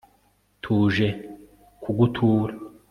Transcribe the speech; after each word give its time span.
tuje 0.61 1.07
kugutura 1.81 2.53